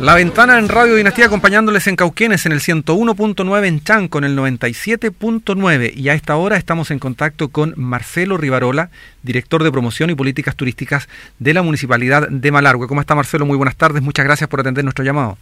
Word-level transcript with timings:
La 0.00 0.14
ventana 0.14 0.60
en 0.60 0.68
Radio 0.68 0.94
Dinastía 0.94 1.26
acompañándoles 1.26 1.88
en 1.88 1.96
Cauquenes 1.96 2.46
en 2.46 2.52
el 2.52 2.60
101.9 2.60 3.66
en 3.66 3.82
Chanco 3.82 4.18
en 4.18 4.24
el 4.24 4.38
97.9 4.38 5.92
y 5.92 6.08
a 6.08 6.14
esta 6.14 6.36
hora 6.36 6.56
estamos 6.56 6.92
en 6.92 7.00
contacto 7.00 7.48
con 7.48 7.74
Marcelo 7.76 8.36
Rivarola, 8.36 8.90
director 9.24 9.64
de 9.64 9.72
promoción 9.72 10.10
y 10.10 10.14
políticas 10.14 10.54
turísticas 10.54 11.08
de 11.40 11.52
la 11.52 11.62
Municipalidad 11.62 12.28
de 12.28 12.52
Malargüe. 12.52 12.86
¿Cómo 12.86 13.00
está 13.00 13.16
Marcelo? 13.16 13.44
Muy 13.44 13.56
buenas 13.56 13.74
tardes, 13.74 14.00
muchas 14.00 14.24
gracias 14.24 14.48
por 14.48 14.60
atender 14.60 14.84
nuestro 14.84 15.04
llamado. 15.04 15.36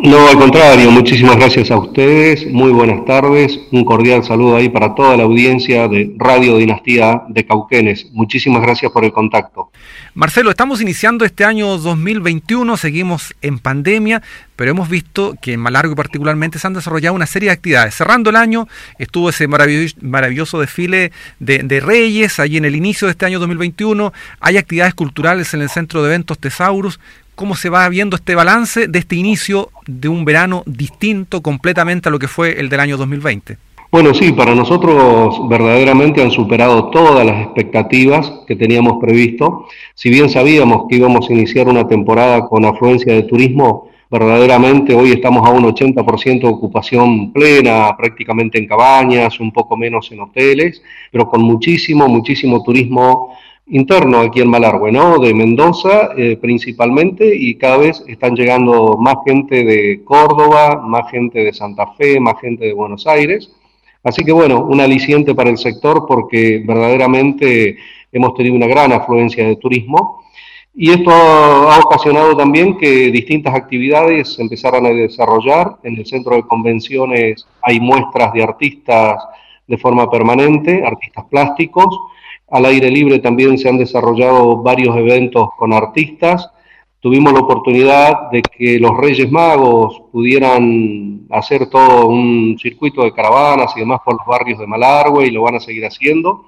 No, 0.00 0.28
al 0.28 0.36
contrario, 0.36 0.90
muchísimas 0.90 1.36
gracias 1.36 1.70
a 1.70 1.76
ustedes, 1.76 2.46
muy 2.50 2.72
buenas 2.72 3.04
tardes, 3.04 3.60
un 3.70 3.84
cordial 3.84 4.24
saludo 4.24 4.56
ahí 4.56 4.68
para 4.68 4.94
toda 4.94 5.16
la 5.16 5.22
audiencia 5.22 5.86
de 5.86 6.12
Radio 6.18 6.56
Dinastía 6.56 7.22
de 7.28 7.46
Cauquenes. 7.46 8.06
Muchísimas 8.12 8.62
gracias 8.62 8.90
por 8.90 9.04
el 9.04 9.12
contacto. 9.12 9.70
Marcelo, 10.14 10.50
estamos 10.50 10.80
iniciando 10.80 11.24
este 11.24 11.44
año 11.44 11.78
2021, 11.78 12.76
seguimos 12.76 13.34
en 13.42 13.58
pandemia, 13.58 14.22
pero 14.62 14.70
hemos 14.70 14.88
visto 14.88 15.34
que 15.42 15.54
en 15.54 15.58
Malargo 15.58 15.96
particularmente 15.96 16.56
se 16.60 16.68
han 16.68 16.72
desarrollado 16.72 17.16
una 17.16 17.26
serie 17.26 17.48
de 17.48 17.54
actividades. 17.54 17.96
Cerrando 17.96 18.30
el 18.30 18.36
año 18.36 18.68
estuvo 18.96 19.28
ese 19.28 19.48
maravilloso, 19.48 20.60
desfile 20.60 21.10
de, 21.40 21.64
de, 21.64 21.80
Reyes, 21.80 22.38
allí 22.38 22.58
en 22.58 22.64
el 22.64 22.76
inicio 22.76 23.08
de 23.08 23.10
este 23.10 23.26
año 23.26 23.40
2021, 23.40 24.12
hay 24.38 24.58
actividades 24.58 24.94
culturales 24.94 25.52
en 25.52 25.62
el 25.62 25.68
Centro 25.68 26.00
de 26.00 26.10
Eventos 26.10 26.38
Tesaurus, 26.38 27.00
cómo 27.34 27.56
se 27.56 27.70
va 27.70 27.88
viendo 27.88 28.14
este 28.14 28.36
balance 28.36 28.86
de 28.86 29.00
este 29.00 29.16
inicio 29.16 29.68
de 29.88 30.06
un 30.06 30.24
verano 30.24 30.62
distinto 30.64 31.40
completamente 31.40 32.08
a 32.08 32.12
lo 32.12 32.20
que 32.20 32.28
fue 32.28 32.60
el 32.60 32.68
del 32.68 32.78
año 32.78 32.96
2020. 32.96 33.56
Bueno, 33.90 34.14
sí, 34.14 34.30
para 34.30 34.54
nosotros 34.54 35.48
verdaderamente 35.48 36.22
han 36.22 36.30
superado 36.30 36.90
todas 36.90 37.26
las 37.26 37.46
expectativas 37.46 38.32
que 38.46 38.54
teníamos 38.54 39.00
previsto. 39.00 39.66
Si 39.96 40.08
bien 40.08 40.30
sabíamos 40.30 40.84
que 40.88 40.98
íbamos 40.98 41.28
a 41.28 41.32
iniciar 41.32 41.66
una 41.66 41.88
temporada 41.88 42.46
con 42.46 42.64
afluencia 42.64 43.12
de 43.12 43.24
turismo, 43.24 43.90
verdaderamente 44.12 44.94
hoy 44.94 45.12
estamos 45.12 45.48
a 45.48 45.50
un 45.50 45.64
80% 45.64 46.40
de 46.40 46.46
ocupación 46.46 47.32
plena, 47.32 47.96
prácticamente 47.96 48.58
en 48.58 48.66
cabañas, 48.66 49.40
un 49.40 49.50
poco 49.50 49.74
menos 49.74 50.12
en 50.12 50.20
hoteles, 50.20 50.82
pero 51.10 51.26
con 51.30 51.42
muchísimo, 51.42 52.06
muchísimo 52.08 52.62
turismo 52.62 53.34
interno 53.68 54.20
aquí 54.20 54.42
en 54.42 54.50
Malargüe, 54.50 54.92
¿no? 54.92 55.18
De 55.18 55.32
Mendoza 55.32 56.10
eh, 56.14 56.36
principalmente 56.38 57.34
y 57.34 57.54
cada 57.54 57.78
vez 57.78 58.04
están 58.06 58.36
llegando 58.36 58.98
más 58.98 59.16
gente 59.24 59.64
de 59.64 60.02
Córdoba, 60.04 60.82
más 60.86 61.10
gente 61.10 61.42
de 61.42 61.54
Santa 61.54 61.86
Fe, 61.94 62.20
más 62.20 62.38
gente 62.38 62.66
de 62.66 62.74
Buenos 62.74 63.06
Aires. 63.06 63.50
Así 64.04 64.24
que 64.24 64.32
bueno, 64.32 64.62
un 64.62 64.82
aliciente 64.82 65.34
para 65.34 65.48
el 65.48 65.56
sector 65.56 66.04
porque 66.06 66.62
verdaderamente 66.66 67.78
hemos 68.12 68.34
tenido 68.34 68.56
una 68.56 68.66
gran 68.66 68.92
afluencia 68.92 69.48
de 69.48 69.56
turismo 69.56 70.22
y 70.74 70.90
esto 70.90 71.10
ha 71.10 71.78
ocasionado 71.78 72.36
también 72.36 72.78
que 72.78 73.10
distintas 73.10 73.54
actividades 73.54 74.34
se 74.34 74.42
empezaran 74.42 74.86
a 74.86 74.90
desarrollar. 74.90 75.76
En 75.82 75.96
el 75.96 76.06
centro 76.06 76.34
de 76.36 76.42
convenciones 76.42 77.46
hay 77.62 77.78
muestras 77.78 78.32
de 78.32 78.42
artistas 78.42 79.22
de 79.66 79.78
forma 79.78 80.10
permanente, 80.10 80.84
artistas 80.84 81.24
plásticos, 81.30 81.98
al 82.52 82.66
aire 82.66 82.90
libre 82.90 83.18
también 83.18 83.56
se 83.56 83.70
han 83.70 83.78
desarrollado 83.78 84.58
varios 84.58 84.94
eventos 84.94 85.48
con 85.56 85.72
artistas. 85.72 86.50
Tuvimos 87.00 87.32
la 87.32 87.40
oportunidad 87.40 88.30
de 88.30 88.42
que 88.42 88.78
los 88.78 88.94
Reyes 88.94 89.32
Magos 89.32 90.02
pudieran 90.12 91.22
hacer 91.30 91.70
todo 91.70 92.08
un 92.08 92.58
circuito 92.60 93.04
de 93.04 93.14
caravanas 93.14 93.72
y 93.74 93.80
demás 93.80 94.00
por 94.04 94.18
los 94.18 94.26
barrios 94.26 94.58
de 94.58 94.66
Malargüe 94.66 95.26
y 95.26 95.30
lo 95.30 95.40
van 95.40 95.54
a 95.54 95.60
seguir 95.60 95.86
haciendo, 95.86 96.44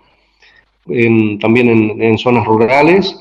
también 1.41 1.99
en, 1.99 2.19
zonas 2.19 2.45
rurales, 2.45 3.19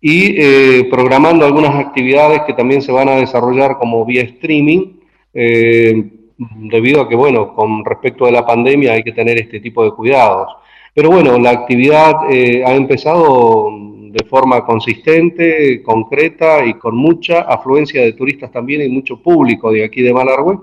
y 0.00 0.34
eh, 0.40 0.88
programando 0.90 1.44
algunas 1.44 1.74
actividades 1.74 2.42
que 2.46 2.54
también 2.54 2.80
se 2.80 2.92
van 2.92 3.08
a 3.08 3.16
desarrollar 3.16 3.76
como 3.76 4.04
vía 4.04 4.22
streaming, 4.22 4.94
eh, 5.34 6.10
debido 6.38 7.02
a 7.02 7.08
que, 7.08 7.16
bueno, 7.16 7.54
con 7.54 7.84
respecto 7.84 8.24
a 8.24 8.30
la 8.30 8.46
pandemia 8.46 8.92
hay 8.94 9.02
que 9.02 9.12
tener 9.12 9.38
este 9.38 9.60
tipo 9.60 9.84
de 9.84 9.90
cuidados. 9.90 10.56
Pero 10.94 11.10
bueno, 11.10 11.38
la 11.38 11.50
actividad 11.50 12.14
eh, 12.30 12.64
ha 12.64 12.74
empezado 12.74 13.68
de 14.10 14.24
forma 14.24 14.64
consistente, 14.64 15.82
concreta 15.82 16.64
y 16.64 16.74
con 16.74 16.96
mucha 16.96 17.42
afluencia 17.42 18.02
de 18.02 18.14
turistas 18.14 18.50
también 18.50 18.82
y 18.82 18.88
mucho 18.88 19.22
público 19.22 19.70
de 19.70 19.84
aquí 19.84 20.02
de 20.02 20.12
Malargüe 20.12 20.58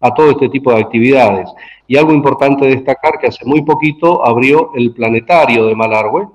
a 0.00 0.14
todo 0.14 0.30
este 0.30 0.48
tipo 0.48 0.72
de 0.72 0.80
actividades. 0.80 1.48
Y 1.86 1.96
algo 1.96 2.12
importante 2.12 2.66
destacar 2.66 3.18
que 3.20 3.28
hace 3.28 3.44
muy 3.44 3.62
poquito 3.62 4.24
abrió 4.26 4.72
el 4.74 4.92
planetario 4.92 5.66
de 5.66 5.76
Malargüe 5.76 6.26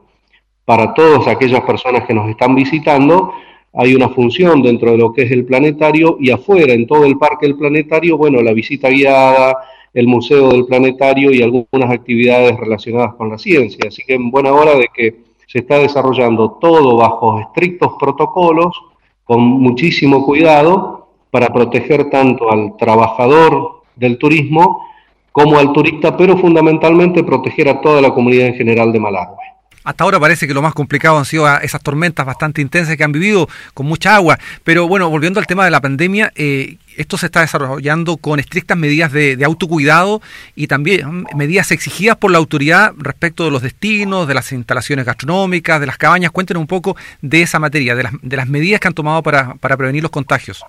para 0.65 0.93
todas 0.93 1.27
aquellas 1.27 1.61
personas 1.61 2.05
que 2.05 2.13
nos 2.13 2.29
están 2.29 2.55
visitando. 2.55 3.33
Hay 3.73 3.95
una 3.95 4.09
función 4.09 4.61
dentro 4.61 4.91
de 4.91 4.97
lo 4.97 5.13
que 5.13 5.23
es 5.23 5.31
el 5.31 5.45
planetario 5.45 6.17
y 6.19 6.31
afuera, 6.31 6.73
en 6.73 6.87
todo 6.87 7.05
el 7.05 7.17
parque 7.17 7.47
del 7.47 7.57
planetario, 7.57 8.17
bueno, 8.17 8.41
la 8.41 8.53
visita 8.53 8.89
guiada, 8.89 9.57
el 9.93 10.07
Museo 10.07 10.49
del 10.49 10.65
Planetario 10.65 11.31
y 11.31 11.41
algunas 11.41 11.91
actividades 11.91 12.57
relacionadas 12.57 13.13
con 13.15 13.29
la 13.29 13.37
ciencia. 13.37 13.85
Así 13.87 14.01
que 14.05 14.15
en 14.15 14.31
buena 14.31 14.51
hora 14.51 14.75
de 14.75 14.87
que 14.93 15.15
se 15.47 15.59
está 15.59 15.77
desarrollando 15.77 16.57
todo 16.59 16.97
bajo 16.97 17.39
estrictos 17.39 17.93
protocolos, 17.99 18.75
con 19.23 19.41
muchísimo 19.41 20.25
cuidado, 20.25 21.07
para 21.31 21.51
proteger 21.53 22.09
tanto 22.09 22.51
al 22.51 22.75
trabajador 22.77 23.83
del 23.95 24.17
turismo 24.17 24.85
como 25.31 25.57
al 25.57 25.71
turista, 25.71 26.15
pero 26.15 26.37
fundamentalmente 26.37 27.23
proteger 27.23 27.69
a 27.69 27.81
toda 27.81 28.01
la 28.01 28.13
comunidad 28.13 28.47
en 28.47 28.55
general 28.55 28.91
de 28.91 28.99
Malargüe. 28.99 29.52
Hasta 29.83 30.03
ahora 30.03 30.19
parece 30.19 30.47
que 30.47 30.53
lo 30.53 30.61
más 30.61 30.73
complicado 30.73 31.17
han 31.17 31.25
sido 31.25 31.47
esas 31.59 31.81
tormentas 31.81 32.25
bastante 32.25 32.61
intensas 32.61 32.95
que 32.95 33.03
han 33.03 33.11
vivido 33.11 33.49
con 33.73 33.85
mucha 33.85 34.15
agua. 34.15 34.39
Pero 34.63 34.87
bueno, 34.87 35.09
volviendo 35.09 35.39
al 35.39 35.47
tema 35.47 35.65
de 35.65 35.71
la 35.71 35.81
pandemia, 35.81 36.31
eh, 36.35 36.77
esto 36.95 37.17
se 37.17 37.25
está 37.25 37.41
desarrollando 37.41 38.17
con 38.17 38.39
estrictas 38.39 38.77
medidas 38.77 39.11
de, 39.11 39.37
autocuidado 39.43 40.21
y 40.55 40.67
también 40.67 41.25
medidas 41.35 41.71
exigidas 41.71 42.17
por 42.17 42.31
la 42.31 42.37
autoridad 42.37 42.93
respecto 42.97 43.45
de 43.45 43.51
los 43.51 43.61
destinos, 43.61 44.27
de 44.27 44.33
las 44.33 44.51
instalaciones 44.51 45.05
gastronómicas, 45.05 45.79
de 45.79 45.87
las 45.87 45.97
cabañas. 45.97 46.31
Cuéntenos 46.31 46.61
un 46.61 46.67
poco 46.67 46.95
de 47.21 47.41
esa 47.41 47.59
materia, 47.59 47.95
de 47.95 48.03
las, 48.03 48.13
de 48.21 48.37
las 48.37 48.47
medidas 48.47 48.79
que 48.79 48.87
han 48.87 48.93
tomado 48.93 49.21
para, 49.23 49.55
para 49.55 49.75
prevenir 49.75 50.03
los 50.03 50.11
contagios. 50.11 50.63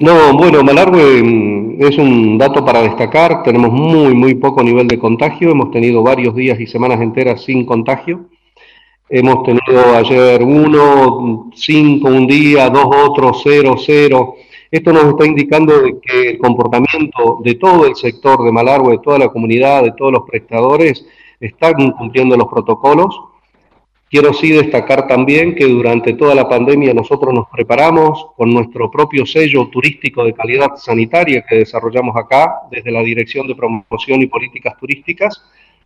No, 0.00 0.36
bueno, 0.36 0.62
Malargue 0.62 1.22
mm, 1.22 1.82
es 1.82 1.98
un 1.98 2.38
dato 2.38 2.64
para 2.64 2.82
destacar. 2.82 3.42
Tenemos 3.42 3.72
muy, 3.72 4.14
muy 4.14 4.34
poco 4.36 4.62
nivel 4.62 4.86
de 4.86 4.98
contagio. 4.98 5.50
Hemos 5.50 5.72
tenido 5.72 6.02
varios 6.04 6.34
días 6.36 6.60
y 6.60 6.66
semanas 6.66 7.00
enteras 7.00 7.42
sin 7.42 7.66
contagio. 7.66 8.26
Hemos 9.08 9.42
tenido 9.42 9.96
ayer 9.96 10.42
uno, 10.42 11.50
cinco 11.54 12.08
un 12.08 12.26
día, 12.28 12.70
dos 12.70 12.86
otros, 13.08 13.40
cero, 13.42 13.74
cero. 13.78 14.36
Esto 14.70 14.92
nos 14.92 15.04
está 15.06 15.26
indicando 15.26 15.72
que 16.00 16.30
el 16.30 16.38
comportamiento 16.38 17.40
de 17.42 17.54
todo 17.54 17.86
el 17.86 17.96
sector 17.96 18.44
de 18.44 18.52
Malargue, 18.52 18.90
de 18.92 18.98
toda 18.98 19.18
la 19.18 19.30
comunidad, 19.30 19.82
de 19.82 19.92
todos 19.92 20.12
los 20.12 20.22
prestadores, 20.28 21.04
están 21.40 21.90
cumpliendo 21.92 22.36
los 22.36 22.46
protocolos 22.46 23.18
Quiero 24.10 24.32
sí 24.32 24.50
destacar 24.50 25.06
también 25.06 25.54
que 25.54 25.66
durante 25.66 26.14
toda 26.14 26.34
la 26.34 26.48
pandemia 26.48 26.94
nosotros 26.94 27.34
nos 27.34 27.46
preparamos 27.48 28.28
con 28.36 28.50
nuestro 28.50 28.90
propio 28.90 29.26
sello 29.26 29.68
turístico 29.68 30.24
de 30.24 30.32
calidad 30.32 30.76
sanitaria 30.76 31.44
que 31.46 31.56
desarrollamos 31.56 32.16
acá 32.16 32.62
desde 32.70 32.90
la 32.90 33.02
Dirección 33.02 33.46
de 33.46 33.54
Promoción 33.54 34.22
y 34.22 34.26
Políticas 34.26 34.78
Turísticas, 34.80 35.44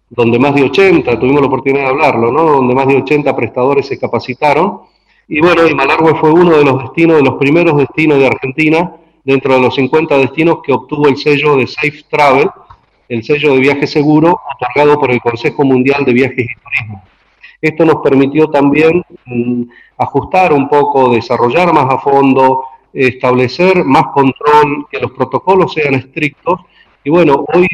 donde 0.08 0.38
más 0.38 0.54
de 0.54 0.62
80, 0.62 1.18
tuvimos 1.18 1.40
la 1.40 1.48
oportunidad 1.48 1.82
de 1.82 1.88
hablarlo, 1.88 2.30
¿no? 2.30 2.44
donde 2.44 2.74
más 2.76 2.86
de 2.86 2.96
80 2.98 3.34
prestadores 3.34 3.86
se 3.86 3.98
capacitaron. 3.98 4.82
Y 5.26 5.40
bueno, 5.40 5.66
y 5.66 5.74
Malargüe 5.74 6.14
fue 6.14 6.30
uno 6.30 6.56
de 6.56 6.64
los 6.64 6.80
destinos, 6.80 7.16
de 7.16 7.24
los 7.24 7.34
primeros 7.34 7.76
destinos 7.76 8.20
de 8.20 8.26
Argentina, 8.28 8.92
dentro 9.24 9.54
de 9.54 9.60
los 9.62 9.74
50 9.74 10.16
destinos 10.18 10.58
que 10.64 10.72
obtuvo 10.72 11.08
el 11.08 11.16
sello 11.16 11.56
de 11.56 11.66
Safe 11.66 12.04
Travel, 12.08 12.48
el 13.08 13.24
sello 13.24 13.54
de 13.54 13.58
viaje 13.58 13.88
seguro 13.88 14.40
otorgado 14.54 15.00
por 15.00 15.10
el 15.10 15.20
Consejo 15.20 15.64
Mundial 15.64 16.04
de 16.04 16.12
Viajes 16.12 16.46
y 16.46 16.62
Turismo. 16.62 17.02
Esto 17.62 17.84
nos 17.84 18.02
permitió 18.02 18.48
también 18.48 19.04
mm, 19.24 19.62
ajustar 19.96 20.52
un 20.52 20.68
poco, 20.68 21.10
desarrollar 21.10 21.72
más 21.72 21.94
a 21.94 21.98
fondo, 21.98 22.64
establecer 22.92 23.84
más 23.84 24.08
control, 24.08 24.87
que 24.90 24.98
los 24.98 25.12
protocolos 25.12 25.72
sean 25.72 25.94
estrictos. 25.94 26.60
Y 27.04 27.10
bueno, 27.10 27.44
hoy 27.54 27.69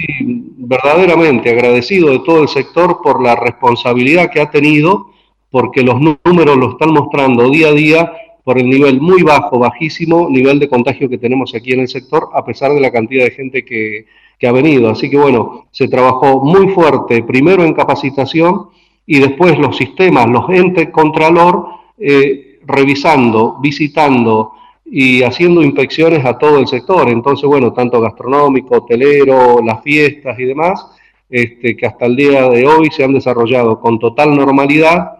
verdaderamente 0.59 1.49
agradecido 1.51 2.11
de 2.11 2.19
todo 2.19 2.43
el 2.43 2.49
sector 2.49 3.01
por 3.03 3.23
la 3.23 3.35
responsabilidad 3.35 4.31
que 4.31 4.43
ha 4.43 4.51
tenido, 4.51 5.11
porque 5.51 5.83
los 5.83 5.99
números 5.99 6.57
lo 6.59 6.73
están 6.73 6.93
mostrando 6.93 7.49
día 7.49 7.69
a 7.69 7.73
día 7.73 8.13
por 8.45 8.59
el 8.59 8.69
nivel 8.69 9.01
muy 9.01 9.23
bajo, 9.23 9.59
bajísimo 9.59 10.29
nivel 10.29 10.59
de 10.59 10.69
contagio 10.69 11.09
que 11.09 11.19
tenemos 11.19 11.55
aquí 11.55 11.73
en 11.73 11.81
el 11.81 11.89
sector, 11.89 12.29
a 12.35 12.45
pesar 12.45 12.73
de 12.73 12.81
la 12.81 12.91
cantidad 12.91 13.25
de 13.25 13.31
gente 13.31 13.65
que, 13.65 14.05
que 14.39 14.47
ha 14.47 14.53
venido. 14.53 14.91
Así 14.91 15.09
que 15.09 15.17
bueno, 15.17 15.67
se 15.71 15.89
trabajó 15.89 16.45
muy 16.45 16.69
fuerte, 16.69 17.23
primero 17.23 17.65
en 17.65 17.73
capacitación, 17.73 18.69
y 19.11 19.21
después 19.21 19.59
los 19.59 19.75
sistemas, 19.75 20.29
los 20.29 20.51
entes 20.51 20.91
contralor, 20.91 21.67
eh, 21.99 22.59
revisando, 22.67 23.57
visitando 23.59 24.53
y 24.85 25.23
haciendo 25.23 25.63
inspecciones 25.63 26.27
a 26.27 26.37
todo 26.37 26.59
el 26.59 26.69
sector. 26.69 27.09
Entonces, 27.09 27.49
bueno, 27.49 27.73
tanto 27.73 28.03
gastronómico, 28.03 28.77
hotelero, 28.77 29.63
las 29.65 29.83
fiestas 29.83 30.39
y 30.39 30.45
demás, 30.45 30.87
este, 31.31 31.75
que 31.75 31.87
hasta 31.87 32.05
el 32.05 32.17
día 32.17 32.51
de 32.51 32.67
hoy 32.67 32.91
se 32.91 33.03
han 33.03 33.15
desarrollado 33.15 33.81
con 33.81 33.99
total 33.99 34.37
normalidad 34.37 35.13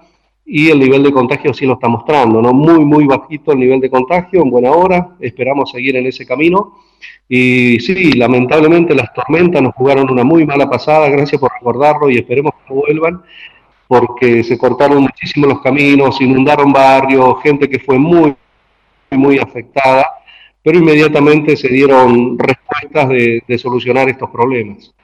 y 0.45 0.69
el 0.69 0.81
nivel 0.81 1.03
de 1.03 1.11
contagio 1.11 1.55
sí 1.55 1.65
lo 1.65 1.75
está 1.75 1.89
mostrando, 1.89 2.43
¿no? 2.43 2.53
Muy, 2.53 2.85
muy 2.85 3.07
bajito 3.07 3.53
el 3.53 3.61
nivel 3.61 3.81
de 3.81 3.89
contagio, 3.89 4.43
en 4.43 4.51
buena 4.51 4.71
hora, 4.71 5.17
esperamos 5.19 5.71
seguir 5.71 5.97
en 5.97 6.05
ese 6.05 6.27
camino. 6.27 6.75
Y 7.27 7.81
sí, 7.81 8.13
lamentablemente 8.13 8.95
las 8.95 9.15
tormentas 9.15 9.63
nos 9.63 9.75
jugaron 9.75 10.11
una 10.11 10.25
muy 10.25 10.45
mala 10.45 10.69
pasada, 10.69 11.09
gracias 11.09 11.41
por 11.41 11.51
recordarlo 11.55 12.11
y 12.11 12.19
esperemos 12.19 12.53
que 12.67 12.75
vuelvan, 12.75 13.23
porque 13.89 14.45
se 14.45 14.59
cortaron 14.59 15.03
muchísimo 15.03 15.47
los 15.47 15.61
caminos, 15.63 16.21
inundaron 16.21 16.73
barrios, 16.73 17.43
gente 17.43 17.69
que 17.69 17.81
fue 17.81 17.99
muy, 17.99 18.37
muy 19.11 19.39
afectada, 19.39 20.07
pero 20.63 20.79
inmediatamente 20.79 21.57
se 21.57 21.69
dieron 21.69 22.39
respuestas 22.39 23.09
de, 23.09 23.43
de 23.49 23.59
solucionar 23.59 24.09
estos 24.11 24.31
problemas. 24.31 24.95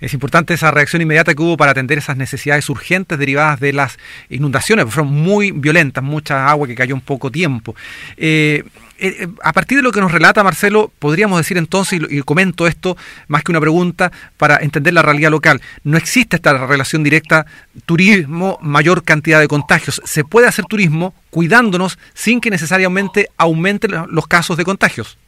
Es 0.00 0.14
importante 0.14 0.54
esa 0.54 0.70
reacción 0.70 1.02
inmediata 1.02 1.34
que 1.34 1.42
hubo 1.42 1.56
para 1.56 1.72
atender 1.72 1.98
esas 1.98 2.16
necesidades 2.16 2.68
urgentes 2.68 3.18
derivadas 3.18 3.60
de 3.60 3.72
las 3.72 3.98
inundaciones, 4.28 4.86
que 4.86 4.90
fueron 4.90 5.12
muy 5.12 5.50
violentas, 5.50 6.02
mucha 6.02 6.48
agua 6.48 6.66
que 6.66 6.74
cayó 6.74 6.94
en 6.94 7.00
poco 7.02 7.30
tiempo. 7.30 7.74
Eh, 8.16 8.64
eh, 8.98 9.16
eh, 9.20 9.28
a 9.42 9.52
partir 9.54 9.78
de 9.78 9.82
lo 9.82 9.92
que 9.92 10.00
nos 10.00 10.12
relata 10.12 10.44
Marcelo, 10.44 10.92
podríamos 10.98 11.38
decir 11.38 11.56
entonces, 11.56 12.00
y, 12.08 12.20
comento 12.22 12.66
esto 12.66 12.96
más 13.28 13.42
que 13.42 13.50
una 13.50 13.60
pregunta, 13.60 14.12
para 14.36 14.58
entender 14.58 14.92
la 14.92 15.02
realidad 15.02 15.30
local, 15.30 15.60
no 15.84 15.96
existe 15.96 16.36
esta 16.36 16.66
relación 16.66 17.02
directa 17.02 17.46
turismo, 17.86 18.58
mayor 18.60 19.02
cantidad 19.02 19.40
de 19.40 19.48
contagios. 19.48 20.02
Se 20.04 20.22
puede 20.24 20.48
hacer 20.48 20.66
turismo 20.66 21.14
cuidándonos 21.30 21.98
sin 22.14 22.40
que 22.40 22.50
necesariamente 22.50 23.28
aumenten 23.38 23.92
los 24.10 24.26
casos 24.26 24.56
de 24.56 24.64
contagios. 24.64 25.18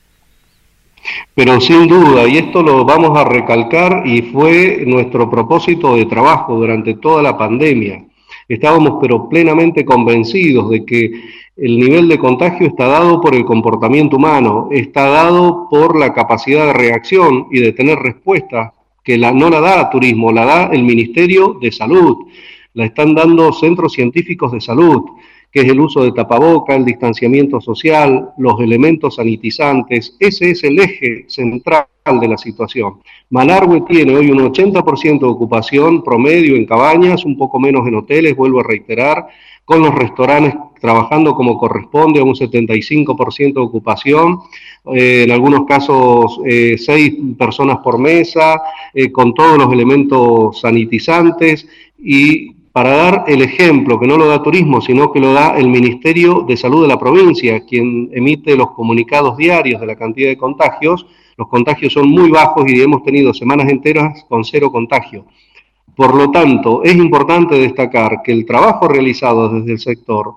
Pero 1.35 1.61
sin 1.61 1.87
duda, 1.89 2.29
y 2.29 2.37
esto 2.37 2.63
lo 2.63 2.85
vamos 2.85 3.19
a 3.19 3.25
recalcar 3.25 4.07
y 4.07 4.23
fue 4.23 4.85
nuestro 4.87 5.31
propósito 5.31 5.97
de 5.97 6.07
trabajo 6.07 6.55
durante 6.55 6.95
toda 6.95 7.23
la 7.23 7.37
pandemia. 7.37 8.05
Estábamos 8.49 8.99
pero 9.01 9.29
plenamente 9.29 9.85
convencidos 9.85 10.71
de 10.71 10.85
que 10.85 11.11
el 11.57 11.79
nivel 11.79 12.09
de 12.09 12.19
contagio 12.19 12.67
está 12.67 12.87
dado 12.87 13.21
por 13.21 13.35
el 13.35 13.45
comportamiento 13.45 14.17
humano, 14.17 14.69
está 14.71 15.07
dado 15.09 15.69
por 15.71 15.99
la 15.99 16.13
capacidad 16.13 16.67
de 16.67 16.73
reacción 16.73 17.47
y 17.51 17.61
de 17.61 17.73
tener 17.73 17.99
respuesta, 17.99 18.73
que 19.03 19.19
la, 19.19 19.33
no 19.33 19.51
la 19.51 19.61
da 19.61 19.91
turismo, 19.91 20.33
la 20.33 20.45
da 20.45 20.65
el 20.73 20.83
Ministerio 20.83 21.59
de 21.61 21.73
Salud, 21.73 22.27
la 22.75 22.87
están 22.87 23.15
dando 23.15 23.53
centros 23.53 23.93
científicos 23.93 24.53
de 24.53 24.61
salud 24.61 25.03
que 25.53 25.61
es 25.61 25.69
el 25.69 25.79
uso 25.81 26.03
de 26.03 26.13
tapaboca, 26.13 26.75
el 26.75 26.85
distanciamiento 26.85 27.61
social, 27.61 28.31
los 28.39 28.59
elementos 28.61 29.17
sanitizantes. 29.17 30.17
Ese 30.19 30.53
es 30.53 30.65
el 30.65 30.81
eje 30.81 31.27
central 31.29 31.87
de 32.21 32.29
la 32.29 32.39
situación. 32.39 33.01
Malargüe 33.31 33.83
tiene 33.83 34.17
hoy 34.17 34.31
un 34.31 34.39
80% 34.39 35.21
de 35.21 35.27
ocupación 35.27 36.03
promedio 36.03 36.57
en 36.57 36.65
cabañas, 36.65 37.25
un 37.27 37.37
poco 37.37 37.61
menos 37.61 37.87
en 37.87 37.97
hoteles, 37.97 38.35
vuelvo 38.35 38.61
a 38.61 38.65
reiterar, 38.65 39.27
con 39.65 39.83
los 39.83 39.95
restaurantes 39.95 40.55
trabajando 40.81 41.35
como 41.35 41.57
corresponde 41.57 42.19
a 42.19 42.25
un 42.25 42.35
75% 42.35 43.53
de 43.55 43.61
ocupación, 43.61 44.41
eh, 44.93 45.23
en 45.25 45.31
algunos 45.31 45.65
casos 45.65 46.41
eh, 46.45 46.77
seis 46.77 47.15
personas 47.39 47.79
por 47.79 47.99
mesa, 47.99 48.61
eh, 48.93 49.13
con 49.13 49.33
todos 49.33 49.57
los 49.59 49.73
elementos 49.73 50.61
sanitizantes 50.61 51.69
y 52.03 52.62
para 52.73 52.97
dar 52.97 53.25
el 53.27 53.43
ejemplo, 53.43 54.01
que 54.01 54.07
no 54.07 54.17
lo 54.17 54.27
da 54.27 54.43
turismo, 54.43 54.81
sino 54.81 55.13
que 55.13 55.21
lo 55.21 55.35
da 55.35 55.59
el 55.59 55.69
Ministerio 55.69 56.45
de 56.49 56.57
Salud 56.57 56.83
de 56.83 56.89
la 56.89 56.99
provincia, 56.99 57.65
quien 57.67 58.09
emite 58.13 58.57
los 58.57 58.71
comunicados 58.71 59.37
diarios 59.37 59.81
de 59.81 59.87
la 59.87 59.97
cantidad 59.97 60.29
de 60.29 60.39
contagios. 60.39 61.07
Los 61.37 61.49
contagios 61.49 61.93
son 61.93 62.09
muy 62.09 62.31
bajos 62.31 62.65
y 62.67 62.81
hemos 62.81 63.03
tenido 63.03 63.35
semanas 63.35 63.69
enteras 63.69 64.25
con 64.27 64.43
cero 64.45 64.73
contagio. 64.73 65.27
Por 65.95 66.15
lo 66.15 66.31
tanto, 66.31 66.83
es 66.83 66.97
importante 66.97 67.57
destacar 67.57 68.23
que 68.25 68.33
el 68.33 68.47
trabajo 68.47 68.89
realizado 68.89 69.51
desde 69.51 69.73
el 69.73 69.79
sector 69.79 70.35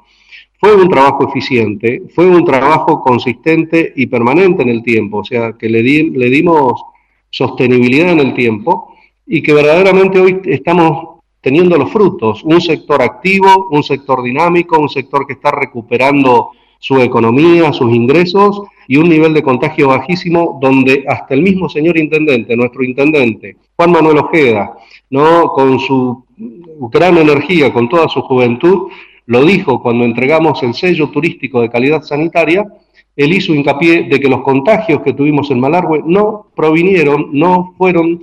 fue 0.59 0.75
un 0.75 0.89
trabajo 0.89 1.29
eficiente, 1.29 2.03
fue 2.13 2.27
un 2.27 2.43
trabajo 2.43 3.01
consistente 3.01 3.93
y 3.95 4.07
permanente 4.07 4.63
en 4.63 4.69
el 4.69 4.83
tiempo, 4.83 5.19
o 5.19 5.23
sea, 5.23 5.53
que 5.53 5.69
le, 5.69 5.81
le 5.81 6.29
dimos 6.29 6.83
sostenibilidad 7.29 8.11
en 8.11 8.19
el 8.19 8.33
tiempo 8.33 8.95
y 9.25 9.41
que 9.41 9.53
verdaderamente 9.53 10.19
hoy 10.19 10.41
estamos 10.45 11.14
teniendo 11.45 11.77
los 11.77 11.92
frutos. 11.92 12.44
Un 12.44 12.59
sector 12.59 13.03
activo, 13.03 13.68
un 13.69 13.83
sector 13.83 14.24
dinámico, 14.24 14.80
un 14.80 14.89
sector 14.89 15.27
que 15.27 15.33
está 15.33 15.51
recuperando 15.51 16.50
su 16.80 17.00
economía, 17.00 17.71
sus 17.71 17.94
ingresos 17.94 18.63
y 18.88 18.97
un 18.97 19.07
nivel 19.09 19.31
de 19.36 19.44
contagio 19.44 19.89
bajísimo 19.89 20.57
donde 20.59 21.06
hasta 21.07 21.36
el 21.36 21.44
mismo 21.44 21.69
señor 21.69 22.00
intendente, 22.00 22.57
nuestro 22.57 22.83
intendente, 22.83 23.57
Juan 23.75 23.92
Manuel 23.92 24.18
Ojeda, 24.18 24.74
¿no? 25.12 25.50
con 25.50 25.77
su 25.77 26.25
gran 26.92 27.15
energía, 27.19 27.71
con 27.71 27.89
toda 27.89 28.09
su 28.09 28.24
juventud, 28.24 28.88
lo 29.27 29.45
dijo 29.45 29.83
cuando 29.83 30.03
entregamos 30.03 30.63
el 30.63 30.74
sello 30.74 31.12
turístico 31.12 31.62
de 31.62 31.69
calidad 31.69 32.01
sanitaria, 32.01 32.65
él 33.15 33.33
hizo 33.33 33.53
hincapié 33.53 34.07
de 34.09 34.19
que 34.19 34.27
los 34.27 34.42
contagios 34.42 35.01
que 35.01 35.13
tuvimos 35.13 35.51
en 35.51 35.59
Malargüe 35.59 36.01
no 36.07 36.47
provinieron, 36.56 37.30
no 37.33 37.75
fueron 37.77 38.21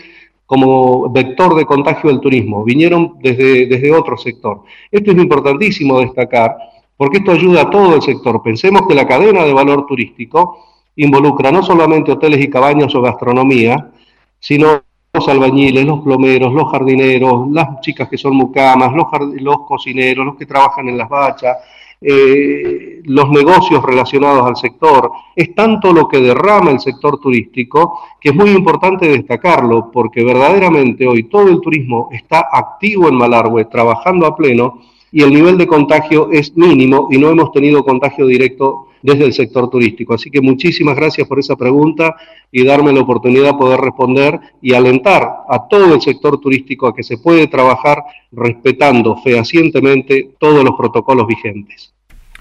como 0.53 1.09
vector 1.09 1.55
de 1.55 1.65
contagio 1.65 2.11
del 2.11 2.21
turismo, 2.21 2.63
vinieron 2.63 3.15
desde, 3.23 3.65
desde 3.65 3.91
otro 3.91 4.19
sector. 4.19 4.65
Esto 4.91 5.11
es 5.11 5.17
importantísimo 5.17 5.99
destacar, 5.99 6.55
porque 6.95 7.17
esto 7.17 7.33
ayuda 7.33 7.63
a 7.63 7.71
todo 7.71 7.95
el 7.95 8.03
sector. 8.03 8.43
Pensemos 8.43 8.83
que 8.87 8.95
la 8.95 9.09
cadena 9.09 9.45
de 9.45 9.55
valor 9.55 9.87
turístico 9.87 10.59
involucra 10.97 11.51
no 11.51 11.63
solamente 11.63 12.13
hoteles 12.13 12.45
y 12.45 12.51
cabañas 12.51 12.95
o 12.95 13.01
gastronomía, 13.01 13.93
sino 14.39 14.83
los 15.15 15.27
albañiles, 15.27 15.87
los 15.87 16.01
plomeros, 16.01 16.53
los 16.53 16.71
jardineros, 16.71 17.51
las 17.51 17.81
chicas 17.81 18.11
que 18.11 18.19
son 18.19 18.37
mucamas, 18.37 18.93
los, 18.93 19.07
los 19.41 19.61
cocineros, 19.61 20.27
los 20.27 20.37
que 20.37 20.45
trabajan 20.45 20.87
en 20.87 20.99
las 20.99 21.09
bachas, 21.09 21.57
eh, 22.03 23.01
los 23.05 23.31
negocios 23.31 23.83
relacionados 23.83 24.47
al 24.47 24.57
sector, 24.57 25.11
es 25.35 25.55
tanto 25.55 25.93
lo 25.93 26.09
que 26.09 26.21
derrama 26.21 26.71
el 26.71 26.81
sector 26.81 27.19
turístico 27.19 28.01
que 28.21 28.31
es 28.31 28.35
muy 28.35 28.51
importante 28.51 29.09
destacarlo 29.09 29.91
porque 29.93 30.25
verdaderamente 30.25 31.07
hoy 31.07 31.25
todo 31.25 31.49
el 31.49 31.61
turismo 31.61 32.09
está 32.13 32.49
activo 32.53 33.09
en 33.09 33.17
Malargüe, 33.17 33.65
trabajando 33.67 34.27
a 34.27 34.37
pleno 34.37 34.81
y 35.11 35.23
el 35.23 35.33
nivel 35.33 35.59
de 35.59 35.67
contagio 35.67 36.31
es 36.33 36.57
mínimo 36.57 37.09
y 37.11 37.19
no 37.19 37.29
hemos 37.29 37.53
tenido 37.53 37.85
contagio 37.85 38.27
directo 38.27 38.87
desde 39.03 39.25
el 39.25 39.33
sector 39.33 39.69
turístico. 39.69 40.15
Así 40.15 40.31
que 40.31 40.41
muchísimas 40.41 40.97
gracias 40.97 41.27
por 41.29 41.39
esa 41.39 41.57
pregunta 41.57 42.17
y 42.51 42.65
darme 42.65 42.93
la 42.93 43.01
oportunidad 43.01 43.53
de 43.53 43.59
poder 43.59 43.81
responder 43.81 44.39
y 44.61 44.75
alentar 44.75 45.29
a 45.49 45.69
todo 45.69 45.95
el 45.95 46.01
sector 46.01 46.41
turístico 46.41 46.87
a 46.87 46.95
que 46.95 47.03
se 47.03 47.19
puede 47.19 47.47
trabajar 47.47 48.03
respetando 48.31 49.17
fehacientemente 49.17 50.31
todos 50.39 50.65
los 50.65 50.75
protocolos 50.77 51.27
vigentes 51.27 51.93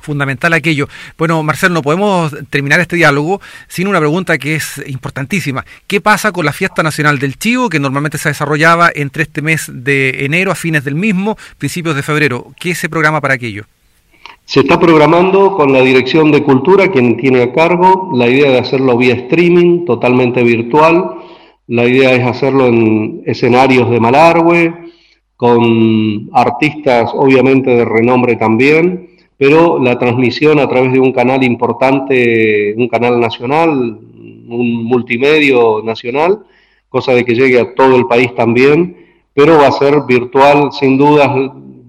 fundamental 0.02 0.54
aquello. 0.54 0.90
Bueno, 1.18 1.42
Marcelo, 1.44 1.76
no 1.76 1.82
podemos 1.82 2.36
terminar 2.50 2.80
este 2.80 2.96
diálogo 2.96 3.42
sin 3.68 3.88
una 3.88 4.00
pregunta 4.00 4.38
que 4.38 4.56
es 4.56 4.82
importantísima. 4.88 5.64
¿Qué 5.88 6.02
pasa 6.02 6.32
con 6.32 6.46
la 6.46 6.54
fiesta 6.54 6.84
nacional 6.84 7.20
del 7.20 7.38
Chivo, 7.38 7.70
que 7.70 7.80
normalmente 7.80 8.18
se 8.18 8.30
desarrollaba 8.30 8.92
entre 8.94 9.24
este 9.24 9.42
mes 9.42 9.70
de 9.72 10.26
enero 10.26 10.52
a 10.52 10.56
fines 10.56 10.84
del 10.84 10.96
mismo, 10.96 11.38
principios 11.58 11.96
de 11.96 12.04
febrero? 12.04 12.54
¿Qué 12.60 12.76
se 12.76 12.90
programa 12.90 13.22
para 13.22 13.36
aquello? 13.36 13.66
Se 14.52 14.60
está 14.60 14.78
programando 14.78 15.56
con 15.56 15.72
la 15.72 15.80
Dirección 15.80 16.30
de 16.30 16.44
Cultura, 16.44 16.92
quien 16.92 17.16
tiene 17.16 17.42
a 17.42 17.54
cargo, 17.54 18.12
la 18.14 18.28
idea 18.28 18.52
de 18.52 18.58
hacerlo 18.58 18.98
vía 18.98 19.14
streaming, 19.14 19.86
totalmente 19.86 20.44
virtual. 20.44 21.10
La 21.68 21.86
idea 21.86 22.12
es 22.12 22.26
hacerlo 22.26 22.68
en 22.68 23.24
escenarios 23.26 23.90
de 23.90 24.02
Malargüe, 24.02 24.74
con 25.38 26.30
artistas 26.34 27.12
obviamente 27.14 27.70
de 27.70 27.86
renombre 27.86 28.36
también, 28.36 29.12
pero 29.38 29.80
la 29.80 29.98
transmisión 29.98 30.60
a 30.60 30.68
través 30.68 30.92
de 30.92 31.00
un 31.00 31.14
canal 31.14 31.46
importante, 31.46 32.76
un 32.76 32.90
canal 32.90 33.22
nacional, 33.22 33.70
un 33.70 34.84
multimedio 34.84 35.82
nacional, 35.82 36.40
cosa 36.90 37.14
de 37.14 37.24
que 37.24 37.36
llegue 37.36 37.58
a 37.58 37.74
todo 37.74 37.96
el 37.96 38.06
país 38.06 38.36
también, 38.36 38.98
pero 39.34 39.58
va 39.58 39.68
a 39.68 39.72
ser 39.72 40.02
virtual 40.06 40.74
sin 40.74 40.98
dudas 40.98 41.32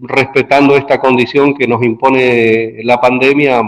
respetando 0.03 0.77
esta 0.77 1.01
condición 1.01 1.55
que 1.55 1.67
nos 1.67 1.83
impone 1.83 2.83
la 2.85 3.01
pandemia, 3.01 3.63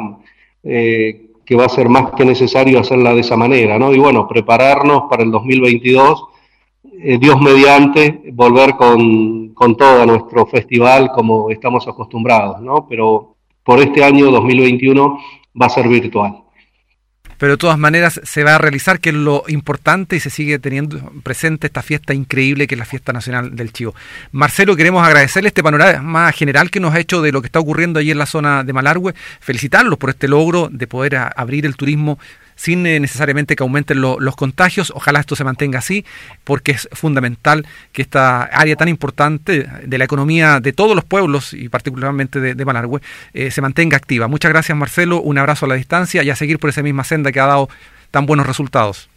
eh, 0.62 1.31
que 1.45 1.57
va 1.57 1.67
a 1.67 1.69
ser 1.69 1.88
más 1.88 2.11
que 2.12 2.25
necesario 2.25 2.81
hacerla 2.81 3.14
de 3.14 3.21
esa 3.21 3.37
manera, 3.37 3.79
¿no? 3.79 3.93
Y 3.93 3.99
bueno, 3.99 4.26
prepararnos 4.26 5.05
para 5.09 5.23
el 5.23 5.31
2022, 5.31 6.25
eh, 7.00 7.19
Dios 7.19 7.41
mediante, 7.41 8.23
volver 8.33 8.75
con, 8.76 9.55
con 9.55 9.76
todo 9.76 10.05
nuestro 10.07 10.47
festival 10.47 11.11
como 11.12 11.50
estamos 11.50 11.87
acostumbrados, 11.87 12.61
¿no? 12.61 12.87
Pero 12.88 13.37
por 13.62 13.81
este 13.81 14.05
año 14.05 14.31
2021 14.31 15.19
va 15.61 15.67
a 15.67 15.71
ser 15.71 15.88
virtual 15.88 16.44
pero 17.38 17.53
de 17.53 17.59
todas 17.59 17.79
maneras 17.79 18.21
se 18.23 18.45
va 18.45 18.57
a 18.57 18.59
realizar, 18.59 19.00
que 19.00 19.11
es 19.11 19.14
lo 19.14 19.45
importante 19.49 20.17
y 20.17 20.21
se 20.21 20.31
sigue 20.31 20.59
teniendo 20.59 21.12
presente 21.23 21.67
esta 21.67 21.83
fiesta 21.83 22.14
increíble 22.14 22.67
que 22.67 22.75
es 22.75 22.79
la 22.79 22.85
fiesta 22.85 23.12
nacional 23.12 23.55
del 23.55 23.73
Chivo. 23.73 23.95
Marcelo, 24.33 24.76
queremos 24.76 25.07
agradecerle 25.07 25.49
este 25.49 25.62
panorama 25.62 26.03
más 26.03 26.35
general 26.35 26.71
que 26.71 26.81
nos 26.81 26.95
ha 26.95 27.00
hecho 27.00 27.23
de 27.23 27.33
lo 27.33 27.41
que 27.41 27.47
está 27.47 27.61
ocurriendo 27.61 28.00
allí 28.00 28.11
en 28.11 28.19
la 28.19 28.26
zona 28.26 28.64
de 28.64 28.73
Malargüe, 28.73 29.14
felicitarlos 29.41 29.99
por 29.99 30.11
este 30.11 30.29
logro 30.29 30.69
de 30.71 30.87
poder 30.87 31.17
abrir 31.17 31.67
el 31.67 31.76
turismo 31.76 32.19
sin 32.56 32.87
eh, 32.87 33.00
necesariamente 33.00 33.56
que 33.56 33.62
aumenten 33.62 34.00
los 34.00 34.37
contagios. 34.37 34.92
Ojalá 34.94 35.20
esto 35.20 35.37
se 35.37 35.44
mantenga 35.44 35.78
así, 35.78 36.04
porque 36.44 36.73
es 36.73 36.88
fundamental 36.92 37.66
que 37.92 38.02
esta 38.02 38.42
área 38.42 38.76
tan 38.76 38.88
importante 38.88 39.66
de 39.84 39.99
la 39.99 40.04
economía 40.04 40.61
de 40.61 40.73
todos 40.73 40.94
los 40.94 41.04
pueblos 41.04 41.52
y 41.52 41.68
particularmente 41.68 42.40
de, 42.40 42.54
de 42.54 42.64
Malargüe 42.64 43.00
eh, 43.32 43.50
se 43.50 43.61
mantenga 43.61 43.96
activa. 43.96 44.28
Muchas 44.28 44.50
gracias 44.50 44.76
Marcelo, 44.76 45.20
un 45.20 45.38
abrazo 45.38 45.66
a 45.66 45.68
la 45.68 45.75
distancia 45.75 46.23
y 46.23 46.30
a 46.30 46.37
seguir 46.37 46.58
por 46.58 46.70
esa 46.70 46.82
misma 46.82 47.04
senda 47.04 47.32
que 47.32 47.40
ha 47.40 47.46
dado 47.46 47.68
tan 48.11 48.26
buenos 48.26 48.46
resultados. 48.46 49.08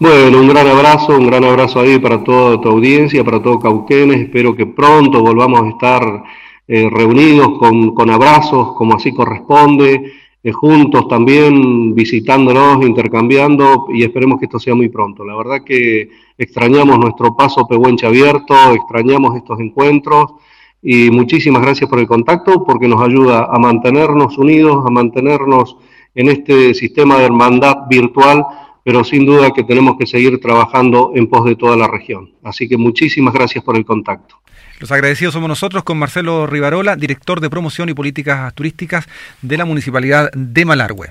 Bueno, 0.00 0.40
un 0.40 0.48
gran 0.48 0.66
abrazo, 0.66 1.16
un 1.16 1.26
gran 1.26 1.44
abrazo 1.44 1.80
ahí 1.80 1.98
para 1.98 2.24
toda 2.24 2.60
tu 2.60 2.68
audiencia, 2.68 3.22
para 3.22 3.42
todo 3.42 3.60
Cauquenes. 3.60 4.22
Espero 4.22 4.56
que 4.56 4.66
pronto 4.66 5.20
volvamos 5.20 5.62
a 5.62 5.68
estar 5.68 6.22
eh, 6.66 6.88
reunidos 6.90 7.58
con, 7.58 8.10
abrazos, 8.10 8.74
como 8.76 8.96
así 8.96 9.12
corresponde, 9.12 10.12
juntos 10.50 11.06
también, 11.06 11.94
visitándonos, 11.94 12.84
intercambiando, 12.84 13.86
y 13.94 14.02
esperemos 14.02 14.40
que 14.40 14.46
esto 14.46 14.58
sea 14.58 14.74
muy 14.74 14.88
pronto. 14.88 15.24
La 15.24 15.36
verdad 15.36 15.62
que 15.64 16.10
extrañamos 16.36 16.98
nuestro 16.98 17.36
paso 17.36 17.66
Pehuenche 17.68 18.06
abierto, 18.06 18.54
extrañamos 18.74 19.36
estos 19.36 19.60
encuentros, 19.60 20.34
y 20.82 21.10
muchísimas 21.10 21.62
gracias 21.62 21.88
por 21.88 22.00
el 22.00 22.08
contacto, 22.08 22.64
porque 22.64 22.88
nos 22.88 23.00
ayuda 23.00 23.48
a 23.52 23.58
mantenernos 23.60 24.36
unidos, 24.36 24.84
a 24.84 24.90
mantenernos 24.90 25.76
en 26.14 26.28
este 26.28 26.74
sistema 26.74 27.18
de 27.18 27.26
hermandad 27.26 27.86
virtual 27.88 28.44
pero 28.84 29.04
sin 29.04 29.24
duda 29.24 29.52
que 29.52 29.64
tenemos 29.64 29.96
que 29.98 30.06
seguir 30.06 30.40
trabajando 30.40 31.12
en 31.14 31.26
pos 31.28 31.44
de 31.44 31.56
toda 31.56 31.76
la 31.76 31.88
región. 31.88 32.30
Así 32.42 32.68
que 32.68 32.76
muchísimas 32.76 33.34
gracias 33.34 33.62
por 33.64 33.76
el 33.76 33.84
contacto. 33.84 34.36
Los 34.80 34.90
agradecidos 34.90 35.34
somos 35.34 35.48
nosotros 35.48 35.84
con 35.84 35.96
Marcelo 35.96 36.46
Rivarola, 36.46 36.96
director 36.96 37.40
de 37.40 37.48
promoción 37.48 37.88
y 37.88 37.94
políticas 37.94 38.52
turísticas 38.52 39.06
de 39.40 39.56
la 39.56 39.64
Municipalidad 39.64 40.30
de 40.32 40.64
Malargüe. 40.64 41.10